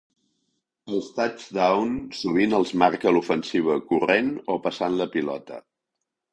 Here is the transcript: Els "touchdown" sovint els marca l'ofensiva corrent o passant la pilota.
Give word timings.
Els 0.95 1.09
"touchdown" 1.17 1.91
sovint 2.21 2.57
els 2.61 2.73
marca 2.85 3.15
l'ofensiva 3.19 3.79
corrent 3.93 4.35
o 4.57 4.59
passant 4.67 5.01
la 5.05 5.11
pilota. 5.17 5.65